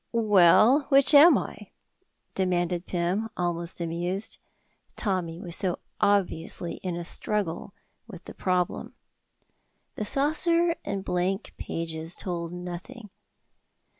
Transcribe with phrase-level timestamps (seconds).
[0.13, 1.69] "Well, which am I?"
[2.33, 4.39] demanded Pym, almost amused,
[4.95, 7.75] Tommy was so obviously in a struggle
[8.07, 8.95] with the problem.
[9.97, 13.11] The saucer and the blank pages told nothing.